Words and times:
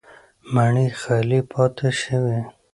ماڼۍ 0.53 0.87
خالي 0.99 1.39
پاتې 1.51 1.89
شوې 2.01 2.39